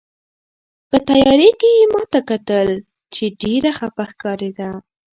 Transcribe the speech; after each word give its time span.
په 0.89 0.97
تیارې 1.07 1.49
کې 1.59 1.69
یې 1.77 1.85
ما 1.93 2.03
ته 2.11 2.19
کتل، 2.29 2.69
چې 3.13 3.23
ډېره 3.41 3.71
خپه 3.79 4.03
ښکارېده. 4.11 4.69